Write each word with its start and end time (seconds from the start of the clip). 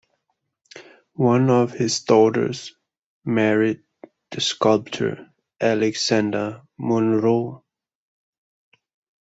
One 1.13 1.51
of 1.51 1.73
his 1.73 1.99
daughters 1.99 2.75
married 3.23 3.83
the 4.31 4.41
sculptor 4.41 5.31
Alexander 5.61 6.63
Munro. 6.79 7.63